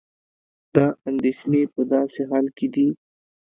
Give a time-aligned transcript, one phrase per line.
[0.75, 2.87] دا اندېښنې په داسې حال کې دي